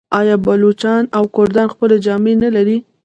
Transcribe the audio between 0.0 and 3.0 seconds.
آیا بلوڅان او کردان خپلې جامې نلري؟